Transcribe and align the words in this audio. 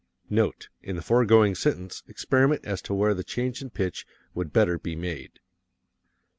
Note: 0.31 0.67
In 0.81 0.95
the 0.95 1.01
foregoing 1.03 1.53
sentence, 1.53 2.01
experiment 2.07 2.65
as 2.65 2.81
to 2.81 2.91
where 2.95 3.13
the 3.13 3.23
change 3.23 3.61
in 3.61 3.69
pitch 3.69 4.07
would 4.33 4.51
better 4.51 4.79
be 4.79 4.95
made. 4.95 5.39